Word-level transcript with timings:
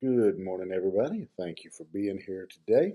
Good 0.00 0.38
morning, 0.38 0.70
everybody. 0.70 1.26
Thank 1.36 1.64
you 1.64 1.72
for 1.72 1.82
being 1.92 2.22
here 2.24 2.46
today. 2.48 2.94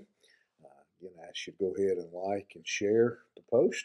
Uh, 0.64 0.68
again, 1.02 1.12
I 1.22 1.32
to 1.34 1.52
go 1.60 1.74
ahead 1.76 1.98
and 1.98 2.10
like 2.14 2.52
and 2.54 2.66
share 2.66 3.18
the 3.36 3.42
post 3.50 3.84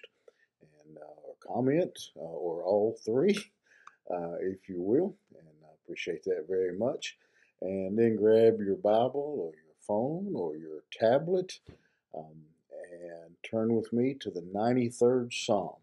and 0.62 0.98
uh, 0.98 1.54
comment 1.54 2.00
uh, 2.16 2.22
or 2.22 2.64
all 2.64 2.98
three, 3.04 3.38
uh, 4.10 4.36
if 4.40 4.70
you 4.70 4.80
will. 4.80 5.18
And 5.38 5.46
I 5.66 5.74
appreciate 5.84 6.24
that 6.24 6.46
very 6.48 6.78
much. 6.78 7.18
And 7.62 8.00
then 8.00 8.16
grab 8.16 8.62
your 8.62 8.78
Bible 8.78 9.36
or 9.38 9.52
your 9.52 9.76
phone 9.86 10.32
or 10.34 10.56
your 10.56 10.84
tablet 10.90 11.60
um, 12.18 12.38
and 12.72 13.36
turn 13.44 13.76
with 13.76 13.92
me 13.92 14.14
to 14.22 14.32
the 14.32 14.44
93rd 14.56 15.34
Psalm. 15.34 15.76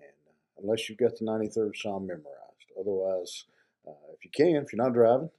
And 0.00 0.10
uh, 0.26 0.60
unless 0.60 0.88
you've 0.88 0.98
got 0.98 1.16
the 1.20 1.24
93rd 1.24 1.76
Psalm 1.76 2.08
memorized, 2.08 2.72
otherwise, 2.76 3.44
uh, 3.86 3.92
if 4.12 4.24
you 4.24 4.32
can, 4.34 4.56
if 4.56 4.72
you're 4.72 4.84
not 4.84 4.92
driving, 4.92 5.30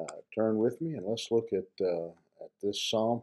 uh, 0.00 0.16
turn 0.34 0.58
with 0.58 0.80
me 0.80 0.94
and 0.94 1.06
let's 1.06 1.30
look 1.30 1.48
at, 1.52 1.84
uh, 1.84 2.08
at 2.40 2.50
this 2.62 2.82
psalm. 2.82 3.22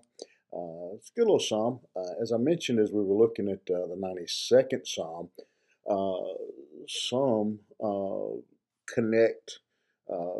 Uh, 0.53 0.95
it's 0.95 1.09
a 1.09 1.19
good 1.19 1.25
little 1.25 1.39
psalm. 1.39 1.79
as 2.21 2.31
I 2.31 2.37
mentioned, 2.37 2.79
as 2.79 2.91
we 2.91 3.03
were 3.03 3.15
looking 3.15 3.49
at 3.49 3.65
the 3.65 3.97
92nd 3.99 4.87
psalm, 4.87 5.29
some 6.87 7.59
connect, 8.87 9.59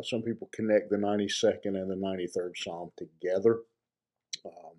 some 0.03 0.21
people 0.21 0.49
connect 0.53 0.89
the 0.89 0.97
92nd 0.97 1.75
and 1.75 1.89
the 1.89 1.95
93rd 1.95 2.57
psalm 2.57 2.91
together. 2.97 3.59
Um, 4.45 4.75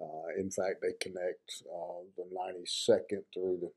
uh, 0.00 0.28
in 0.38 0.50
fact, 0.50 0.80
they 0.80 0.92
connect 1.00 1.62
uh, 1.70 2.04
the 2.16 2.24
92nd 2.34 3.22
through 3.34 3.70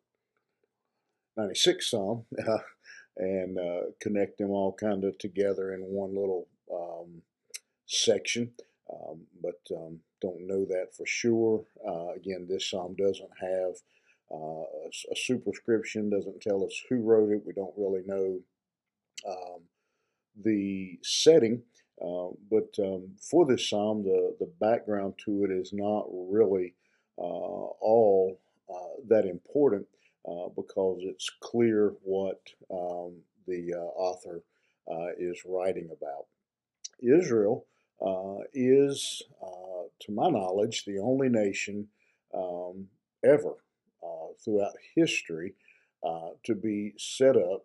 the 1.37 1.41
96th 1.41 1.83
Psalm 1.83 2.25
uh, 2.47 2.57
and 3.17 3.57
connect 3.99 4.37
them 4.37 4.51
all 4.51 4.73
kind 4.73 5.03
of 5.03 5.17
together 5.17 5.73
in 5.73 5.81
one 5.81 6.15
little 6.15 6.47
um, 6.71 7.21
section, 7.85 8.51
um, 8.91 9.21
but 9.41 9.59
um, 9.75 9.99
don't 10.21 10.47
know 10.47 10.65
that 10.65 10.95
for 10.95 11.05
sure. 11.05 11.65
Uh, 11.87 12.13
again, 12.13 12.47
this 12.49 12.69
psalm 12.69 12.95
doesn't 12.95 13.29
have 13.39 13.75
uh, 14.31 14.63
a, 14.63 14.89
a, 15.11 15.15
superscription, 15.15 16.09
doesn't 16.09 16.41
tell 16.41 16.63
us 16.63 16.81
who 16.89 17.01
wrote 17.01 17.31
it. 17.31 17.43
We 17.45 17.53
don't 17.53 17.73
really 17.77 18.03
know 18.05 18.39
um, 19.27 19.61
the 20.43 20.99
setting. 21.03 21.61
Uh, 22.01 22.29
but 22.49 22.73
um, 22.79 23.11
for 23.29 23.45
this 23.45 23.69
psalm, 23.69 24.03
the, 24.03 24.35
the 24.39 24.51
background 24.59 25.13
to 25.25 25.43
it 25.43 25.51
is 25.51 25.71
not 25.73 26.05
really 26.11 26.73
uh, 27.17 27.21
all 27.21 28.39
uh, 28.73 29.01
that 29.07 29.25
important 29.25 29.85
uh, 30.27 30.49
because 30.55 30.99
it's 31.03 31.29
clear 31.41 31.93
what 32.01 32.41
um, 32.71 33.13
the 33.47 33.71
author 33.95 34.41
is 35.19 35.43
writing 35.45 35.89
about. 35.95 36.25
Israel 37.01 37.65
uh, 38.05 38.43
is, 38.53 39.21
uh, 39.41 39.87
to 40.01 40.11
my 40.11 40.29
knowledge, 40.29 40.85
the 40.85 40.99
only 40.99 41.29
nation 41.29 41.87
um, 42.33 42.87
ever 43.23 43.55
uh, 44.03 44.33
throughout 44.43 44.73
history 44.95 45.53
uh, 46.05 46.29
to 46.43 46.55
be 46.55 46.93
set 46.97 47.37
up 47.37 47.63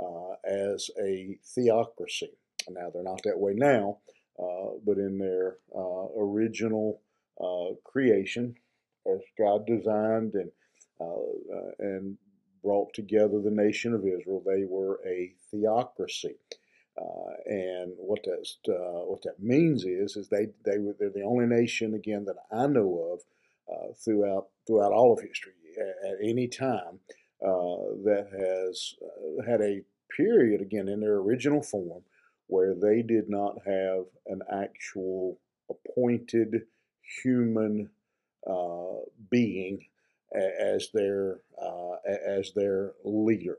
uh, 0.00 0.32
as 0.48 0.90
a 1.00 1.38
theocracy. 1.54 2.30
Now, 2.70 2.90
they're 2.90 3.02
not 3.02 3.22
that 3.24 3.38
way 3.38 3.52
now, 3.54 3.98
but 4.38 4.98
in 4.98 5.18
their 5.18 5.58
original 6.18 7.00
creation, 7.84 8.54
as 9.06 9.20
God 9.38 9.66
designed 9.66 10.34
and 10.34 10.50
and 11.78 12.16
brought 12.62 12.94
together 12.94 13.40
the 13.40 13.50
nation 13.50 13.92
of 13.92 14.06
Israel, 14.06 14.42
they 14.46 14.64
were 14.64 14.98
a 15.06 15.34
theocracy. 15.50 16.36
Uh, 16.96 17.32
and 17.46 17.92
what 17.96 18.20
that 18.22 18.46
uh, 18.68 19.04
what 19.04 19.22
that 19.22 19.40
means 19.40 19.84
is 19.84 20.16
is 20.16 20.28
they 20.28 20.46
they 20.64 20.78
were 20.78 20.94
they're 20.98 21.10
the 21.10 21.22
only 21.22 21.46
nation 21.46 21.92
again 21.94 22.24
that 22.24 22.36
I 22.52 22.68
know 22.68 23.12
of 23.12 23.20
uh, 23.68 23.92
throughout 24.04 24.46
throughout 24.66 24.92
all 24.92 25.12
of 25.12 25.20
history 25.20 25.54
at, 25.76 26.10
at 26.10 26.18
any 26.22 26.46
time 26.46 27.00
uh, 27.44 27.98
that 28.04 28.28
has 28.30 28.94
uh, 29.02 29.50
had 29.50 29.60
a 29.60 29.82
period 30.16 30.60
again 30.60 30.88
in 30.88 31.00
their 31.00 31.16
original 31.16 31.62
form 31.62 32.02
where 32.46 32.74
they 32.74 33.02
did 33.02 33.28
not 33.28 33.56
have 33.66 34.04
an 34.26 34.42
actual 34.52 35.40
appointed 35.68 36.62
human 37.24 37.90
uh, 38.48 39.00
being 39.30 39.84
as 40.32 40.90
their 40.92 41.40
as 42.06 42.52
their 42.54 42.92
leader. 43.04 43.58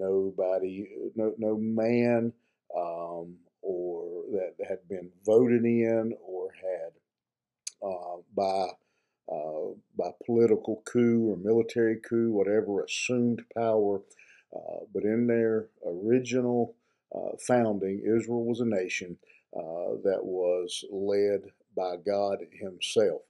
Uh, 0.00 0.04
nobody, 0.04 0.88
no, 1.16 1.34
no 1.38 1.56
man 1.56 2.32
um, 2.76 3.36
or 3.62 4.24
that 4.32 4.54
had 4.68 4.88
been 4.88 5.10
voted 5.24 5.64
in 5.64 6.14
or 6.22 6.48
had 6.60 6.92
uh, 7.86 8.16
by 8.34 8.68
uh, 9.30 9.74
by 9.96 10.10
political 10.24 10.82
coup 10.86 11.30
or 11.30 11.36
military 11.36 11.96
coup, 11.96 12.30
whatever, 12.32 12.82
assumed 12.84 13.42
power. 13.54 14.00
Uh, 14.54 14.84
but 14.94 15.02
in 15.04 15.26
their 15.26 15.66
original 15.86 16.74
uh, 17.14 17.36
founding, 17.46 18.00
Israel 18.00 18.44
was 18.44 18.60
a 18.60 18.64
nation 18.64 19.18
uh, 19.54 20.00
that 20.02 20.20
was 20.22 20.84
led 20.90 21.42
by 21.76 21.96
God 21.96 22.38
Himself. 22.52 23.22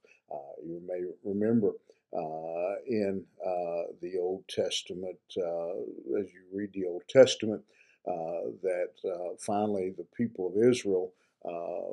you 0.65 0.81
may 0.87 1.03
remember 1.25 1.73
uh, 2.17 2.77
in 2.87 3.23
uh, 3.45 3.93
the 4.01 4.19
Old 4.19 4.45
Testament, 4.49 5.19
uh, 5.37 5.73
as 6.19 6.33
you 6.33 6.43
read 6.53 6.71
the 6.73 6.87
Old 6.87 7.03
Testament, 7.09 7.63
uh, 8.07 8.49
that 8.63 8.93
uh, 9.05 9.37
finally 9.39 9.91
the 9.97 10.07
people 10.17 10.47
of 10.47 10.57
Israel 10.57 11.13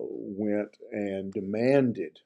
went 0.08 0.78
and 0.92 1.34
demanded 1.34 2.20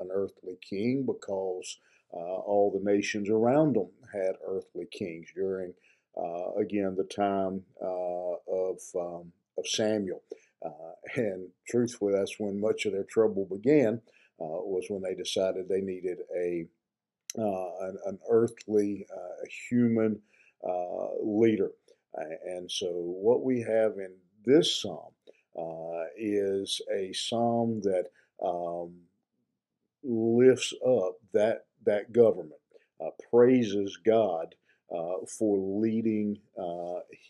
an 0.00 0.08
earthly 0.12 0.56
king 0.62 1.04
because 1.04 1.78
all 2.10 2.70
the 2.72 2.90
nations 2.90 3.28
around 3.28 3.74
them 3.74 3.88
had 4.12 4.36
earthly 4.46 4.86
kings 4.90 5.28
during, 5.34 5.72
again, 6.58 6.94
the 6.96 7.04
time 7.04 7.62
of, 7.80 8.78
um, 8.96 9.32
of 9.56 9.66
Samuel. 9.66 10.22
and 11.16 11.48
truthfully, 11.68 12.12
that's 12.12 12.38
when 12.38 12.60
much 12.60 12.86
of 12.86 12.92
their 12.92 13.04
trouble 13.04 13.44
began, 13.44 14.00
was 14.38 14.86
when 14.88 15.02
they 15.02 15.14
decided 15.14 15.68
they 15.68 15.80
needed 15.80 16.18
a 16.36 16.66
uh, 16.66 16.77
an, 17.36 17.98
an, 18.06 18.18
earthly, 18.30 19.06
uh, 19.14 19.44
human 19.68 20.20
uh, 20.66 21.08
leader. 21.22 21.70
And 22.46 22.70
so, 22.70 22.88
what 22.90 23.44
we 23.44 23.60
have 23.60 23.92
in 23.98 24.14
this 24.44 24.80
psalm 24.80 25.12
is 26.16 26.80
a 26.92 27.12
psalm 27.12 27.80
that 27.82 28.06
um, 28.44 28.94
lifts 30.02 30.72
up 30.84 31.16
that 31.32 31.66
that 31.84 32.12
government, 32.12 32.60
praises 33.30 33.98
God 34.04 34.54
for 35.38 35.58
leading 35.58 36.38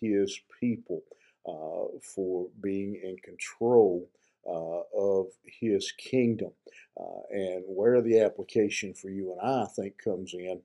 His 0.01 0.41
people, 0.61 1.03
for 1.45 2.49
being 2.61 2.99
in 3.03 3.17
control 3.19 4.09
uh, 4.49 4.81
of 4.97 5.27
his 5.45 5.93
kingdom. 5.93 6.51
Uh, 6.99 7.21
and 7.31 7.65
where 7.67 8.01
the 8.01 8.21
application 8.21 8.93
for 8.93 9.09
you 9.09 9.33
and 9.33 9.41
I, 9.41 9.63
I 9.63 9.67
think 9.67 9.99
comes 10.03 10.35
in 10.35 10.61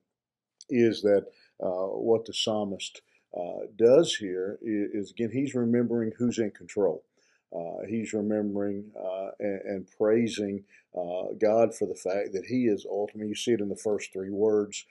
is 0.68 1.02
that 1.02 1.26
uh, 1.62 1.86
what 1.86 2.24
the 2.24 2.32
psalmist 2.32 3.02
uh, 3.36 3.66
does 3.76 4.14
here 4.14 4.58
is, 4.62 4.90
is, 4.94 5.10
again, 5.10 5.30
he's 5.32 5.54
remembering 5.54 6.12
who's 6.16 6.38
in 6.38 6.50
control. 6.50 7.04
Uh, 7.54 7.86
he's 7.88 8.12
remembering 8.12 8.90
uh, 8.98 9.28
and, 9.38 9.60
and, 9.62 9.88
praising 9.96 10.64
God 11.40 11.72
for 11.72 11.86
the 11.86 11.94
fact 11.94 12.32
that 12.32 12.46
He 12.46 12.66
is 12.66 12.84
ultimate. 12.84 13.28
You 13.28 13.34
see 13.36 13.52
it 13.52 13.60
in 13.60 13.68
the 13.68 13.76
first 13.76 14.12
three 14.12 14.30
words. 14.30 14.84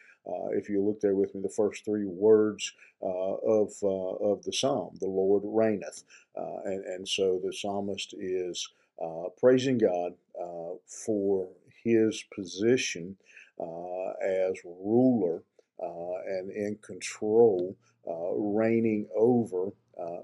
if 0.52 0.70
you 0.70 0.82
look 0.82 1.02
there 1.02 1.16
with 1.16 1.36
me, 1.36 1.42
the 1.42 1.50
first 1.50 1.84
three 1.84 2.06
words 2.06 2.72
of 3.02 3.72
of 3.84 4.44
the 4.44 4.54
psalm, 4.54 4.96
"The 5.02 5.08
Lord 5.08 5.44
reigneth," 5.46 6.04
and 6.36 6.86
and 6.86 7.08
so 7.08 7.42
the 7.44 7.52
psalmist 7.52 8.14
is 8.18 8.70
uh, 9.02 9.30
praising 9.38 9.78
God 9.78 10.14
uh, 10.42 10.76
for 10.88 11.48
his 11.84 12.24
position 12.34 13.16
uh, 13.60 14.10
as 14.26 14.56
ruler 14.64 15.44
uh, 15.82 16.16
and 16.28 16.52
in 16.52 16.78
control, 16.82 17.76
uh, 18.08 18.34
reigning 18.36 19.08
over 19.16 19.70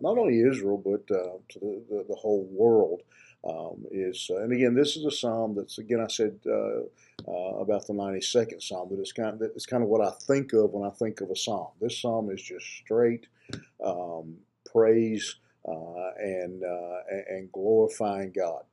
not 0.01 0.17
only 0.17 0.41
Israel 0.41 0.77
but 0.77 1.05
the, 1.07 1.39
the, 1.59 2.05
the, 2.07 2.15
whole 2.15 2.47
world. 2.51 3.01
Um, 3.47 3.85
is 3.91 4.29
and 4.29 4.51
again, 4.51 4.75
this 4.75 4.97
is 4.97 5.05
a 5.05 5.11
psalm 5.11 5.55
that's 5.55 5.77
again 5.77 6.01
I 6.01 6.07
said 6.07 6.39
about 6.45 7.87
the 7.87 7.93
92nd 7.93 8.61
psalm, 8.61 8.89
but 8.89 8.99
it's 8.99 9.13
kind 9.13 9.41
of 9.41 9.41
it's 9.41 9.65
kind 9.65 9.83
of 9.83 9.89
what 9.89 10.01
I 10.01 10.11
think 10.11 10.51
of 10.53 10.71
when 10.71 10.89
I 10.89 10.93
think 10.93 11.21
of 11.21 11.29
a 11.29 11.35
psalm. 11.35 11.69
This 11.79 12.01
psalm 12.01 12.29
is 12.31 12.41
just 12.41 12.65
straight 12.65 13.27
um, 13.83 14.35
praise 14.71 15.35
uh, 15.67 16.11
and 16.19 16.63
uh, 16.63 16.97
and 17.29 17.51
glorifying 17.51 18.31
God. 18.31 18.63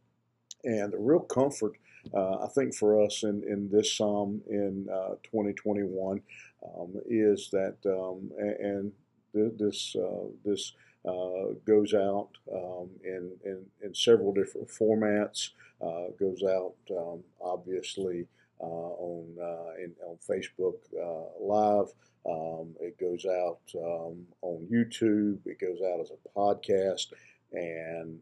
And 0.67 0.93
the 0.93 0.99
real 0.99 1.21
comfort, 1.21 1.73
uh, 2.15 2.45
I 2.45 2.49
think, 2.55 2.75
for 2.75 3.03
us 3.03 3.23
in, 3.23 3.43
in 3.49 3.71
this 3.71 3.97
psalm 3.97 4.43
in 4.49 4.87
2021 5.25 6.21
um, 6.63 6.95
is 7.09 7.49
that, 7.53 7.77
um, 7.87 8.31
and 8.39 8.93
this 9.33 9.95
uh, 9.97 10.27
this 10.45 10.73
uh, 11.07 11.55
goes 11.67 11.95
out 11.95 12.31
um, 12.53 12.91
in, 13.05 13.31
in, 13.45 13.65
in 13.83 13.95
several 13.95 14.33
different 14.33 14.69
formats. 14.69 15.51
Uh, 15.81 16.11
goes 16.19 16.43
out 16.43 16.75
um, 16.91 17.23
obviously 17.41 18.27
uh, 18.61 18.65
on 18.65 19.27
uh, 19.41 19.83
in, 19.83 19.93
on 20.07 20.17
Facebook 20.29 20.79
uh, 20.99 21.29
Live. 21.41 21.93
Um, 22.29 22.75
it 22.81 22.99
goes 22.99 23.25
out 23.25 23.61
um, 23.77 24.27
on 24.43 24.67
YouTube. 24.73 25.39
It 25.45 25.61
goes 25.61 25.79
out 25.83 26.01
as 26.01 26.11
a 26.11 26.39
podcast, 26.39 27.13
and 27.53 28.19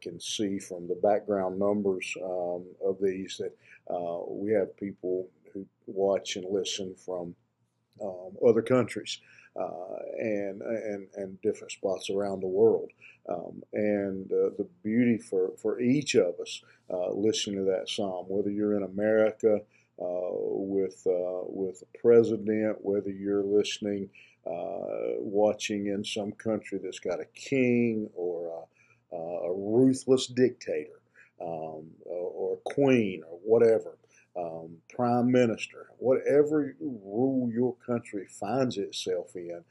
can 0.00 0.20
see 0.20 0.58
from 0.58 0.88
the 0.88 0.94
background 1.02 1.58
numbers 1.58 2.14
um, 2.22 2.64
of 2.84 2.96
these 3.00 3.38
that 3.38 3.56
uh, 3.92 4.20
we 4.28 4.52
have 4.52 4.76
people 4.76 5.28
who 5.52 5.66
watch 5.86 6.36
and 6.36 6.46
listen 6.50 6.94
from 6.94 7.34
um, 8.02 8.32
other 8.46 8.62
countries 8.62 9.18
uh, 9.58 9.96
and, 10.18 10.62
and, 10.62 11.08
and 11.16 11.40
different 11.42 11.72
spots 11.72 12.10
around 12.10 12.40
the 12.40 12.46
world. 12.46 12.90
Um, 13.28 13.62
and 13.72 14.30
uh, 14.32 14.50
the 14.56 14.66
beauty 14.82 15.18
for, 15.18 15.50
for 15.60 15.80
each 15.80 16.14
of 16.14 16.34
us 16.40 16.62
uh, 16.90 17.10
listening 17.12 17.56
to 17.56 17.70
that 17.70 17.88
psalm, 17.88 18.26
whether 18.28 18.50
you're 18.50 18.76
in 18.76 18.84
America 18.84 19.60
uh, 20.00 20.30
with, 20.30 21.02
uh, 21.06 21.44
with 21.46 21.82
a 21.82 21.98
president, 21.98 22.78
whether 22.80 23.10
you're 23.10 23.42
listening, 23.42 24.08
watching 25.20 25.88
in 25.88 26.02
some 26.02 26.32
country 26.32 26.80
that's 26.82 27.00
got 27.00 27.20
a 27.20 27.24
king 27.34 28.08
a, 29.12 29.16
a 29.16 29.54
ruthless 29.54 30.26
dictator 30.26 31.00
um, 31.40 31.86
or, 32.04 32.30
or 32.34 32.58
queen 32.64 33.22
or 33.28 33.38
whatever 33.44 33.98
um, 34.38 34.76
prime 34.94 35.30
minister, 35.30 35.88
whatever 35.98 36.74
rule 36.80 37.50
your 37.52 37.74
country 37.84 38.26
finds 38.28 38.76
itself 38.78 39.34
in, 39.34 39.64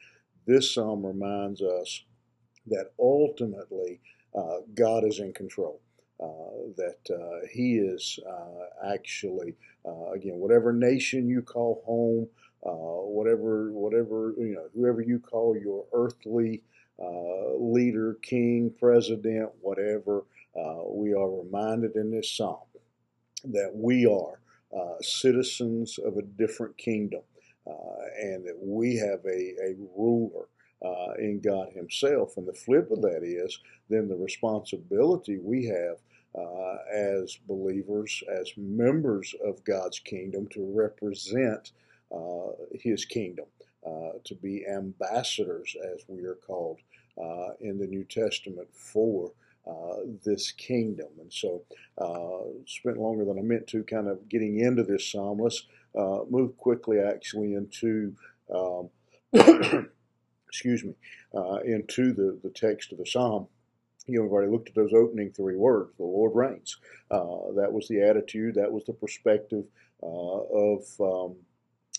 this 0.45 0.74
psalm 0.74 1.06
reminds 1.06 1.62
us 1.62 2.04
that 2.68 2.92
ultimately 3.00 4.00
uh, 4.36 4.57
God 4.74 5.06
is 5.06 5.19
in 5.19 5.34
control. 5.34 5.81
Uh, 6.19 6.74
that 6.78 6.98
uh, 7.13 7.45
He 7.54 7.75
is 7.75 8.19
uh, 8.28 8.92
actually, 8.92 9.54
uh, 9.86 10.12
again, 10.13 10.36
whatever 10.38 10.74
nation 10.74 11.30
you 11.30 11.44
call 11.44 11.83
home, 11.86 12.28
uh, 12.66 13.06
whatever, 13.06 13.72
whatever 13.72 14.33
you 14.38 14.56
know, 14.56 14.68
whoever 14.74 15.01
you 15.01 15.19
call 15.19 15.56
your 15.56 15.86
earthly 15.94 16.63
leader, 17.00 18.18
king, 18.22 18.74
president, 18.80 19.50
whatever, 19.62 20.24
we 20.86 21.14
are 21.14 21.30
reminded 21.30 21.96
in 21.96 22.12
this 22.12 22.30
psalm 22.32 22.60
that 23.46 23.72
we 23.74 24.06
are 24.06 24.40
uh, 24.78 25.02
citizens 25.02 25.98
of 26.00 26.18
a 26.18 26.22
different 26.22 26.78
kingdom, 26.78 27.22
uh, 27.66 27.72
and 28.20 28.46
that 28.46 28.58
we 28.62 28.96
have 28.96 29.20
a, 29.26 29.56
a 29.64 29.76
ruler 29.96 30.48
uh, 30.84 31.14
in 31.20 31.40
God 31.40 31.70
Himself. 31.74 32.38
And 32.38 32.48
the 32.48 32.54
flip 32.54 32.92
of 32.92 33.02
that 33.02 33.22
is 33.24 33.60
then 33.90 34.08
the 34.08 34.16
responsibility 34.16 35.38
we 35.40 35.66
have 35.66 35.98
uh, 36.36 36.78
as 36.94 37.38
believers, 37.48 38.22
as 38.30 38.52
members 38.58 39.34
of 39.44 39.64
God's 39.64 40.00
kingdom, 40.00 40.48
to 40.50 40.72
represent 40.76 41.72
uh, 42.14 42.52
His 42.74 43.06
kingdom, 43.06 43.46
to 44.24 44.36
be 44.42 44.66
ambassadors, 44.68 45.75
as 45.94 46.04
we 46.07 46.24
are 46.24 46.36
called 46.36 46.80
in 47.60 47.78
the 47.78 47.88
New 47.88 48.04
Testament, 48.04 48.68
for 48.74 49.31
uh, 49.68 49.98
this 50.24 50.51
kingdom. 50.51 51.07
And 51.19 51.31
so, 51.31 51.63
uh, 51.98 52.63
spent 52.66 52.98
longer 52.98 53.25
than 53.25 53.38
I 53.38 53.42
meant 53.42 53.68
to 53.68 53.84
kind 53.84 54.07
of 54.07 54.30
getting 54.30 54.60
into 54.60 54.84
this 54.84 55.12
psalm. 55.12 55.39
Let's 55.42 55.63
uh, 55.94 56.19
move 56.30 56.56
quickly, 56.57 57.00
actually, 57.00 57.54
into 57.54 58.16
um, 58.54 58.89
excuse 60.48 60.86
me, 60.86 60.94
uh, 61.36 61.57
into 61.66 62.13
the, 62.13 62.40
the 62.44 62.50
text 62.50 62.94
of 62.94 63.00
the 63.00 63.06
psalm. 63.06 63.48
You 64.06 64.19
know, 64.19 64.24
we've 64.24 64.31
already 64.31 64.51
looked 64.51 64.69
at 64.69 64.75
those 64.75 64.94
opening 64.94 65.31
three 65.31 65.57
words. 65.57 65.92
The 65.98 66.04
Lord 66.04 66.33
reigns. 66.33 66.78
Uh, 67.12 67.51
that 67.57 67.74
was 67.74 67.90
the 67.90 68.01
attitude. 68.01 68.56
That 68.56 68.72
was 68.72 68.86
the 68.86 68.94
perspective 68.94 69.66
of 70.01 70.86
um, 71.01 71.36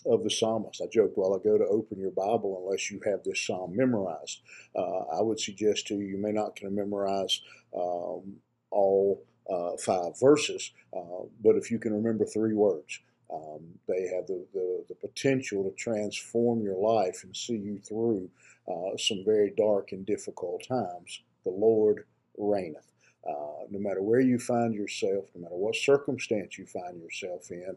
of 0.05 0.23
the 0.23 0.29
psalmist. 0.29 0.81
I 0.81 0.87
joked 0.91 1.17
a 1.17 1.21
I 1.21 1.37
go 1.43 1.57
to 1.57 1.65
open 1.65 1.99
your 1.99 2.11
Bible 2.11 2.63
unless 2.63 2.89
you 2.91 2.99
have 3.05 3.23
this 3.23 3.45
psalm 3.45 3.75
memorized. 3.75 4.41
Uh, 4.75 4.99
I 5.17 5.21
would 5.21 5.39
suggest 5.39 5.87
to 5.87 5.95
you, 5.95 6.05
you 6.05 6.17
may 6.17 6.31
not 6.31 6.55
can 6.55 6.73
memorize 6.75 7.41
um, 7.75 8.37
all 8.71 9.23
uh, 9.49 9.77
five 9.77 10.19
verses, 10.19 10.71
uh, 10.95 11.25
but 11.43 11.55
if 11.55 11.71
you 11.71 11.79
can 11.79 11.93
remember 11.93 12.25
three 12.25 12.53
words, 12.53 12.99
um, 13.33 13.61
they 13.87 14.07
have 14.15 14.27
the, 14.27 14.45
the, 14.53 14.85
the, 14.89 14.95
potential 14.95 15.63
to 15.63 15.71
transform 15.75 16.63
your 16.63 16.77
life 16.77 17.23
and 17.23 17.35
see 17.35 17.57
you 17.57 17.79
through 17.79 18.27
uh, 18.67 18.97
some 18.97 19.23
very 19.23 19.53
dark 19.55 19.91
and 19.91 20.05
difficult 20.05 20.63
times. 20.67 21.21
The 21.43 21.51
Lord 21.51 22.05
reigneth. 22.37 22.91
Uh, 23.27 23.65
no 23.69 23.79
matter 23.79 24.01
where 24.01 24.19
you 24.19 24.39
find 24.39 24.73
yourself, 24.73 25.25
no 25.35 25.41
matter 25.41 25.55
what 25.55 25.75
circumstance 25.75 26.57
you 26.57 26.65
find 26.65 26.99
yourself 26.99 27.51
in, 27.51 27.75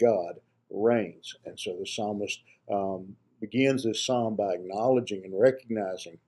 God 0.00 0.40
reigns. 0.70 1.34
And 1.44 1.58
so 1.58 1.76
the 1.78 1.86
psalmist 1.86 2.40
um, 2.70 3.16
begins 3.40 3.84
this 3.84 4.04
psalm 4.04 4.36
by 4.36 4.54
acknowledging 4.54 5.24
and 5.24 5.38
recognizing 5.38 6.18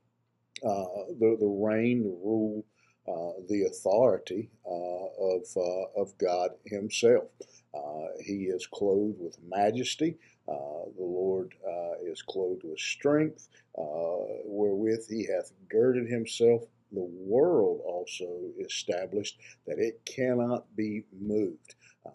uh, 0.65 0.85
the, 1.19 1.37
the 1.41 1.47
reign, 1.47 2.03
the 2.03 2.19
rule, 2.23 2.65
uh, 3.09 3.41
the 3.49 3.65
authority 3.65 4.51
uh, 4.67 4.71
of, 4.71 5.43
uh, 5.57 6.01
of 6.01 6.17
God 6.19 6.51
Himself. 6.67 7.29
Uh, 7.75 8.09
he 8.21 8.45
is 8.45 8.67
clothed 8.67 9.19
with 9.19 9.39
majesty. 9.49 10.17
Uh, 10.49 10.85
the 10.97 11.05
Lord 11.05 11.55
is 12.03 12.23
clothed 12.23 12.63
with 12.65 12.79
strength, 12.79 13.49
wherewith 13.75 15.09
He 15.09 15.27
hath 15.27 15.53
girded 15.69 16.09
Himself. 16.09 16.63
The 16.93 17.01
world 17.01 17.81
also 17.85 18.27
established 18.59 19.39
that 19.67 19.79
it 19.79 20.01
cannot 20.05 20.65
be 20.77 21.05
moved. 21.21 21.77
Uh, 22.07 22.11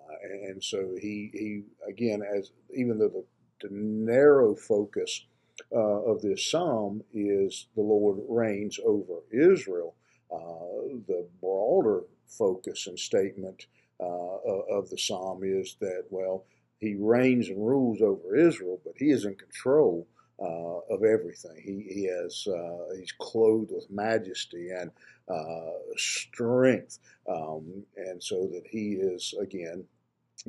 and 0.48 0.64
so 0.64 0.96
he, 1.00 1.30
he 1.34 1.64
again, 1.88 2.22
as 2.22 2.52
even 2.74 2.98
though 2.98 3.10
the, 3.10 3.26
the 3.62 3.74
narrow 3.74 4.56
focus 4.56 5.26
uh, 5.72 5.78
of 5.78 6.22
this 6.22 6.50
psalm 6.50 7.04
is 7.14 7.68
the 7.76 7.82
Lord 7.82 8.18
reigns 8.28 8.80
over 8.86 9.20
Israel, 9.32 9.96
uh, 10.32 10.98
the 11.08 11.28
broader 11.42 12.04
focus 12.28 12.88
and 12.88 13.00
statement 13.00 13.68
of 14.00 14.90
the 14.90 14.98
psalm 14.98 15.42
is 15.44 15.78
that, 15.80 16.04
well, 16.10 16.46
he 16.80 16.96
reigns 16.96 17.50
and 17.50 17.66
rules 17.66 18.02
over 18.02 18.36
Israel, 18.36 18.80
but 18.84 18.94
he 18.98 19.12
is 19.12 19.26
in 19.26 19.36
control 19.36 20.08
uh, 20.40 20.80
of 20.90 21.04
everything. 21.04 21.62
He, 21.64 21.94
he 21.94 22.06
has 22.06 22.48
uh, 22.48 22.96
he's 22.98 23.14
clothed 23.14 23.72
with 23.72 23.90
majesty 23.90 24.70
and 24.70 24.92
uh, 25.30 25.72
strength, 25.98 27.00
um, 27.30 27.84
and 27.96 28.22
so 28.22 28.48
that 28.54 28.64
he 28.70 28.94
is 28.94 29.34
again 29.40 29.86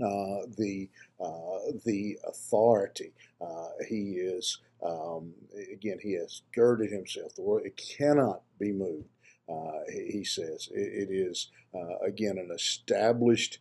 uh, 0.02 0.46
the 0.58 0.88
uh, 1.20 1.72
the 1.84 2.18
authority. 2.28 3.12
Uh, 3.40 3.68
he 3.88 4.14
is 4.14 4.58
um, 4.84 5.32
again 5.72 5.98
he 6.02 6.14
has 6.14 6.42
girded 6.54 6.90
himself. 6.90 7.34
The 7.34 7.42
world 7.42 7.64
it 7.64 7.76
cannot 7.76 8.42
be 8.58 8.72
moved. 8.72 9.08
he 9.88 10.24
says 10.24 10.68
it, 10.72 11.08
it 11.08 11.14
is 11.14 11.50
again 12.04 12.38
an 12.38 12.50
established 12.52 13.58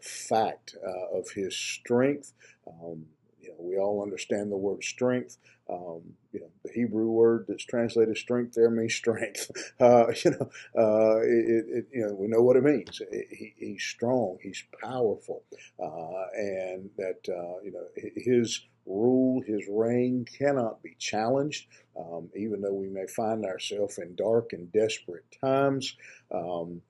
fact 0.00 0.76
of 1.12 1.28
his 1.34 1.56
strength. 1.56 2.32
Um, 2.68 3.06
you 3.46 3.52
know, 3.52 3.58
we 3.60 3.78
all 3.78 4.02
understand 4.02 4.50
the 4.50 4.56
word 4.56 4.82
strength. 4.82 5.38
Um, 5.70 6.02
you 6.32 6.40
know, 6.40 6.50
the 6.64 6.72
Hebrew 6.72 7.06
word 7.06 7.46
that's 7.48 7.64
translated 7.64 8.16
strength 8.16 8.54
there 8.54 8.70
means 8.70 8.94
strength. 8.94 9.50
Uh, 9.78 10.06
you 10.24 10.30
know, 10.30 10.50
uh, 10.78 11.18
it, 11.18 11.64
it, 11.68 11.86
you 11.92 12.06
know, 12.06 12.14
we 12.14 12.28
know 12.28 12.40
what 12.40 12.56
it 12.56 12.64
means. 12.64 13.00
It, 13.10 13.26
he, 13.30 13.52
he's 13.58 13.82
strong. 13.82 14.38
He's 14.42 14.64
powerful, 14.82 15.44
uh, 15.78 16.24
and 16.34 16.88
that 16.96 17.20
uh, 17.28 17.60
you 17.62 17.72
know 17.72 17.86
his 18.16 18.64
rule, 18.86 19.42
his 19.46 19.66
reign 19.68 20.24
cannot 20.38 20.82
be 20.82 20.96
challenged. 20.98 21.66
Um, 21.98 22.30
even 22.34 22.62
though 22.62 22.72
we 22.72 22.88
may 22.88 23.06
find 23.06 23.44
ourselves 23.44 23.98
in 23.98 24.14
dark 24.14 24.52
and 24.52 24.72
desperate 24.72 25.24
times. 25.42 25.96
Um, 26.32 26.80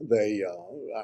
they 0.00 0.42
uh, 0.44 1.02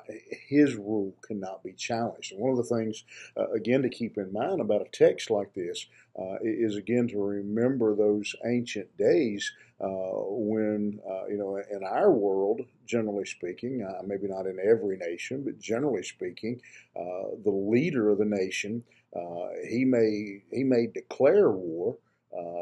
his 0.49 0.77
rule 0.77 1.15
cannot 1.27 1.63
be 1.63 1.73
challenged. 1.73 2.33
And 2.33 2.41
one 2.41 2.53
of 2.53 2.57
the 2.57 2.75
things, 2.77 3.05
uh, 3.37 3.51
again, 3.51 3.83
to 3.83 3.89
keep 3.89 4.17
in 4.19 4.33
mind 4.33 4.61
about 4.61 4.83
a 4.83 4.91
text 4.91 5.31
like 5.31 5.53
this 5.55 5.87
uh, 6.19 6.37
is 6.43 6.77
again 6.77 7.09
to 7.09 7.19
remember 7.19 7.95
those 7.95 8.35
ancient 8.45 8.97
days 8.97 9.53
uh, 9.81 9.87
when 10.29 11.01
uh, 11.09 11.27
you 11.27 11.37
know 11.37 11.57
in 11.71 11.83
our 11.85 12.13
world, 12.13 12.61
generally 12.87 13.25
speaking, 13.25 13.83
uh, 13.83 14.03
maybe 14.07 14.29
not 14.29 14.47
in 14.47 14.59
every 14.61 14.97
nation, 14.97 15.43
but 15.45 15.59
generally 15.59 16.03
speaking, 16.03 16.61
the 16.95 17.51
leader 17.51 18.11
of 18.11 18.19
the 18.19 18.25
nation 18.25 18.85
he 19.69 19.85
may 19.85 20.43
he 20.53 20.63
may 20.63 20.87
declare 20.87 21.51
war, 21.51 21.97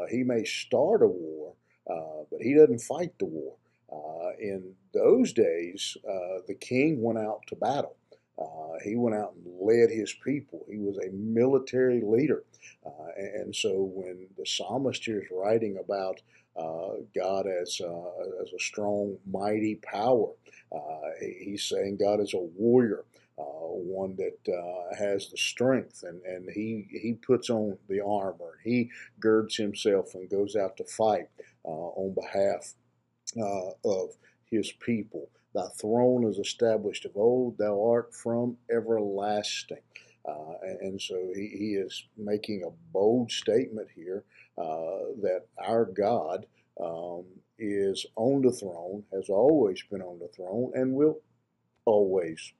he 0.09 0.23
may 0.23 0.43
start 0.43 1.03
a 1.03 1.07
war, 1.07 1.53
but 1.87 2.41
he 2.41 2.55
doesn't 2.55 2.81
fight 2.81 3.17
the 3.19 3.25
war. 3.25 3.55
Uh, 3.91 4.31
in 4.39 4.73
those 4.93 5.33
days, 5.33 5.97
uh, 6.07 6.39
the 6.47 6.55
king 6.55 7.01
went 7.01 7.19
out 7.19 7.41
to 7.47 7.55
battle. 7.55 7.97
Uh, 8.39 8.79
he 8.83 8.95
went 8.95 9.15
out 9.15 9.33
and 9.33 9.45
led 9.59 9.89
his 9.89 10.13
people. 10.23 10.65
He 10.69 10.77
was 10.77 10.97
a 10.97 11.11
military 11.11 12.01
leader. 12.01 12.43
Uh, 12.85 13.11
and 13.17 13.55
so 13.55 13.91
when 13.93 14.27
the 14.37 14.45
psalmist 14.45 15.03
here 15.03 15.19
is 15.19 15.27
writing 15.31 15.77
about 15.77 16.21
uh, 16.57 17.01
God 17.15 17.45
as, 17.47 17.79
uh, 17.81 18.41
as 18.41 18.51
a 18.53 18.59
strong, 18.59 19.17
mighty 19.29 19.75
power. 19.75 20.29
He's 21.19 21.63
saying 21.63 21.97
God 21.97 22.19
is 22.21 22.33
a 22.33 22.39
warrior, 22.39 23.03
one 23.35 24.15
that 24.17 24.95
has 24.97 25.29
the 25.29 25.37
strength, 25.37 26.03
and, 26.03 26.21
and 26.23 26.49
he, 26.49 26.87
he 26.89 27.13
puts 27.13 27.49
on 27.49 27.77
the 27.87 28.01
armor. 28.01 28.59
He 28.63 28.89
girds 29.19 29.57
himself 29.57 30.13
and 30.13 30.29
goes 30.29 30.55
out 30.55 30.77
to 30.77 30.83
fight 30.85 31.27
on 31.63 32.13
behalf 32.13 32.73
of 33.37 34.09
his 34.45 34.71
people. 34.71 35.29
Thy 35.53 35.67
throne 35.79 36.25
is 36.25 36.37
established 36.37 37.05
of 37.05 37.17
old, 37.17 37.57
thou 37.57 37.83
art 37.83 38.13
from 38.13 38.57
everlasting. 38.69 39.81
Uh, 40.23 40.53
and 40.81 41.01
so 41.01 41.31
he, 41.35 41.47
he, 41.47 41.73
is 41.73 42.05
making 42.15 42.63
a 42.63 42.69
bold 42.93 43.31
statement 43.31 43.87
here 43.95 44.23
uh, 44.57 45.09
that 45.21 45.45
our 45.57 45.85
God 45.85 46.45
um, 46.79 47.25
is 47.57 48.05
on 48.15 48.43
the 48.43 48.51
throne, 48.51 49.03
has 49.11 49.29
always 49.29 49.81
been 49.89 50.01
on 50.01 50.19
the 50.19 50.27
throne, 50.27 50.71
and 50.75 50.93
will 50.93 51.19
always 51.85 52.53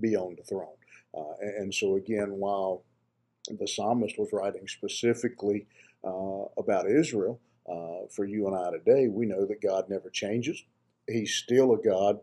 be 0.00 0.16
on 0.16 0.36
the 0.36 0.44
throne. 0.44 0.76
Uh, 1.12 1.34
and 1.40 1.74
so, 1.74 1.96
again, 1.96 2.30
while 2.32 2.84
the 3.50 3.66
psalmist 3.66 4.16
was 4.16 4.32
writing 4.32 4.68
specifically 4.68 5.66
uh, 6.04 6.44
about 6.56 6.88
Israel, 6.88 7.40
uh, 7.70 8.06
for 8.10 8.24
you 8.24 8.46
and 8.46 8.56
I 8.56 8.70
today, 8.70 9.08
we 9.08 9.26
know 9.26 9.46
that 9.46 9.62
God 9.62 9.88
never 9.88 10.10
changes. 10.10 10.62
He's 11.08 11.34
still 11.34 11.72
a 11.72 11.78
God 11.82 12.20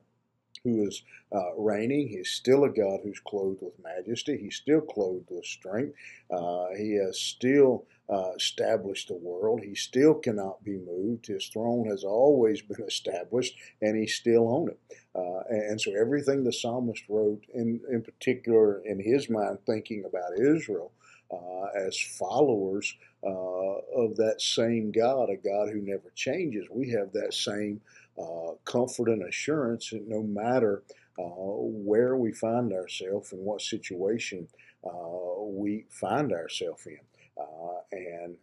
who 0.63 0.85
is 0.87 1.03
uh, 1.33 1.55
reigning. 1.57 2.07
He's 2.07 2.29
still 2.29 2.63
a 2.63 2.69
God 2.69 2.99
who's 3.03 3.19
clothed 3.25 3.61
with 3.61 3.73
majesty. 3.83 4.37
He's 4.37 4.55
still 4.55 4.81
clothed 4.81 5.27
with 5.29 5.45
strength. 5.45 5.95
Uh, 6.31 6.67
he 6.77 6.95
has 6.95 7.19
still 7.19 7.85
uh, 8.09 8.31
established 8.35 9.07
the 9.07 9.15
world. 9.15 9.61
He 9.61 9.75
still 9.75 10.15
cannot 10.15 10.63
be 10.63 10.77
moved. 10.77 11.27
His 11.27 11.47
throne 11.47 11.87
has 11.87 12.03
always 12.03 12.61
been 12.61 12.83
established, 12.87 13.55
and 13.81 13.97
he's 13.97 14.15
still 14.15 14.47
on 14.47 14.69
it. 14.69 14.79
Uh, 15.15 15.43
and 15.49 15.79
so 15.79 15.93
everything 15.99 16.43
the 16.43 16.53
psalmist 16.53 17.03
wrote, 17.09 17.43
in, 17.53 17.81
in 17.91 18.01
particular 18.01 18.81
in 18.81 18.99
his 18.99 19.29
mind, 19.29 19.59
thinking 19.65 20.03
about 20.05 20.39
Israel, 20.39 20.91
uh, 21.31 21.65
as 21.77 21.97
followers 21.99 22.95
of 23.23 24.15
that 24.17 24.41
same 24.41 24.91
God, 24.91 25.29
a 25.29 25.35
God 25.35 25.69
who 25.69 25.81
never 25.81 26.11
changes. 26.15 26.67
We 26.71 26.91
have 26.91 27.11
that 27.13 27.33
same 27.33 27.81
uh, 28.17 28.53
comfort 28.65 29.09
and 29.09 29.23
assurance 29.23 29.89
that 29.89 30.07
no 30.07 30.21
matter 30.23 30.83
uh, 31.17 31.23
where 31.23 32.15
we 32.15 32.31
find 32.31 32.71
ourselves 32.73 33.31
and 33.33 33.43
what 33.43 33.61
situation 33.61 34.47
uh, 34.85 35.41
we 35.41 35.85
find 35.89 36.31
ourselves 36.31 36.85
in. 36.85 36.99
Uh, 37.37 37.79
and 37.91 38.35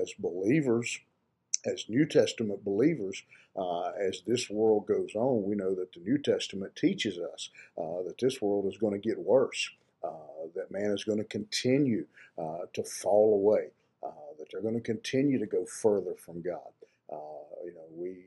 as 0.00 0.12
believers, 0.18 0.98
as 1.64 1.84
New 1.88 2.06
Testament 2.06 2.64
believers, 2.64 3.22
uh, 3.56 3.90
as 4.00 4.22
this 4.26 4.48
world 4.48 4.86
goes 4.86 5.14
on, 5.14 5.42
we 5.42 5.56
know 5.56 5.74
that 5.74 5.92
the 5.92 6.00
New 6.00 6.18
Testament 6.18 6.76
teaches 6.76 7.18
us 7.18 7.50
uh, 7.76 8.02
that 8.06 8.18
this 8.20 8.40
world 8.40 8.66
is 8.66 8.78
going 8.78 8.92
to 8.92 9.08
get 9.08 9.18
worse, 9.18 9.70
uh, 9.77 9.77
that 10.02 10.70
man 10.70 10.92
is 10.92 11.04
going 11.04 11.18
to 11.18 11.24
continue 11.24 12.06
to 12.74 12.82
fall 12.84 13.34
away, 13.34 13.68
that 14.02 14.46
they're 14.52 14.62
going 14.62 14.74
to 14.74 14.80
continue 14.80 15.38
to 15.38 15.46
go 15.46 15.64
further 15.64 16.14
from 16.14 16.42
God. 16.42 16.70
you 17.64 17.74
know, 17.74 17.86
we 17.92 18.24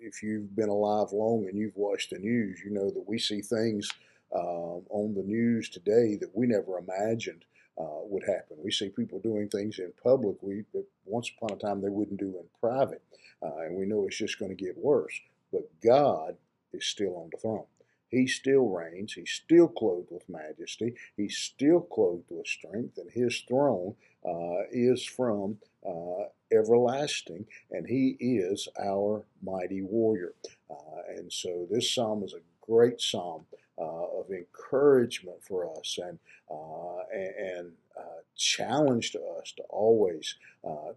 if 0.00 0.22
you've 0.22 0.54
been 0.54 0.68
alive 0.68 1.12
long 1.12 1.46
and 1.48 1.58
you've 1.58 1.76
watched 1.76 2.10
the 2.10 2.18
news, 2.18 2.60
you 2.64 2.70
know 2.70 2.90
that 2.90 3.08
we 3.08 3.18
see 3.18 3.40
things 3.40 3.88
um, 4.34 4.82
on 4.90 5.14
the 5.14 5.22
news 5.22 5.68
today 5.68 6.16
that 6.16 6.30
we 6.34 6.46
never 6.46 6.78
imagined 6.78 7.44
uh, 7.78 8.02
would 8.02 8.24
happen. 8.24 8.56
We 8.62 8.70
see 8.70 8.88
people 8.88 9.20
doing 9.20 9.48
things 9.48 9.78
in 9.78 9.92
public 10.02 10.36
we 10.42 10.64
once 11.04 11.30
upon 11.36 11.56
a 11.56 11.60
time 11.60 11.80
they 11.80 11.88
wouldn't 11.88 12.20
do 12.20 12.36
in 12.38 12.44
private, 12.60 13.02
uh, 13.42 13.62
and 13.62 13.76
we 13.76 13.86
know 13.86 14.06
it's 14.06 14.18
just 14.18 14.38
going 14.38 14.54
to 14.54 14.64
get 14.64 14.76
worse. 14.76 15.18
But 15.52 15.68
God 15.82 16.36
is 16.72 16.86
still 16.86 17.16
on 17.16 17.30
the 17.32 17.38
throne. 17.38 17.66
He 18.14 18.28
still 18.28 18.68
reigns. 18.68 19.14
He's 19.14 19.30
still 19.30 19.68
clothed 19.68 20.10
with 20.10 20.28
majesty. 20.28 20.94
He's 21.16 21.36
still 21.36 21.80
clothed 21.80 22.30
with 22.30 22.46
strength, 22.46 22.96
and 22.96 23.10
his 23.10 23.40
throne 23.40 23.96
uh, 24.24 24.62
is 24.70 25.04
from 25.04 25.58
uh, 25.86 26.28
everlasting, 26.52 27.46
and 27.72 27.88
he 27.88 28.16
is 28.20 28.68
our 28.80 29.24
mighty 29.42 29.82
warrior. 29.82 30.34
Uh, 30.70 31.02
and 31.08 31.32
so 31.32 31.66
this 31.70 31.92
psalm 31.92 32.22
is 32.22 32.34
a 32.34 32.46
great 32.64 33.00
psalm 33.00 33.46
uh, 33.78 34.20
of 34.20 34.30
encouragement 34.30 35.42
for 35.42 35.68
us 35.76 35.98
and 36.00 36.18
uh, 36.50 37.02
and, 37.12 37.72
uh, 37.98 38.20
challenge 38.36 39.10
to 39.12 39.20
us 39.40 39.52
to 39.56 39.62
always 39.64 40.36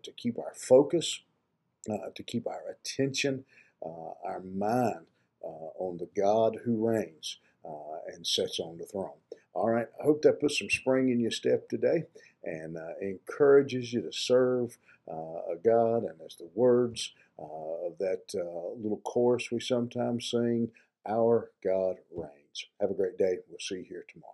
to 0.03 0.11
keep 0.11 0.37
our 0.39 0.53
focus, 0.55 1.21
to 1.85 2.23
keep 2.23 2.47
our 2.47 2.63
attention, 2.69 3.45
our 3.83 4.41
mind 4.41 5.05
on 5.41 5.97
the 5.97 6.09
God 6.15 6.59
who 6.63 6.87
reigns 6.87 7.37
and 8.13 8.25
sits 8.25 8.59
on 8.59 8.77
the 8.77 8.85
throne. 8.85 9.19
All 9.53 9.69
right, 9.69 9.87
I 9.99 10.03
hope 10.03 10.21
that 10.21 10.39
puts 10.39 10.59
some 10.59 10.69
spring 10.69 11.09
in 11.09 11.19
your 11.19 11.31
step 11.31 11.67
today 11.69 12.03
and 12.43 12.77
uh, 12.77 12.93
encourages 13.01 13.91
you 13.91 14.01
to 14.01 14.11
serve 14.11 14.77
uh, 15.09 15.51
a 15.51 15.55
God. 15.63 16.03
And 16.03 16.21
as 16.25 16.35
the 16.35 16.49
words 16.53 17.11
uh, 17.39 17.87
of 17.87 17.97
that 17.99 18.23
uh, 18.35 18.75
little 18.81 19.01
chorus 19.03 19.51
we 19.51 19.59
sometimes 19.59 20.29
sing, 20.29 20.69
Our 21.07 21.51
God 21.63 21.97
reigns. 22.15 22.65
Have 22.79 22.91
a 22.91 22.95
great 22.95 23.17
day. 23.17 23.37
We'll 23.49 23.59
see 23.59 23.77
you 23.77 23.85
here 23.87 24.05
tomorrow. 24.11 24.33